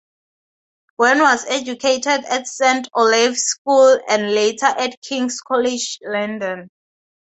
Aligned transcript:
Gwenn 0.97 1.19
was 1.19 1.45
educated 1.47 2.25
at 2.25 2.47
Saint 2.47 2.89
Olave's 2.95 3.43
School 3.43 3.99
and 4.09 4.33
later 4.33 4.65
at 4.65 4.99
King's 5.03 5.41
College 5.41 5.99
London. 6.01 6.71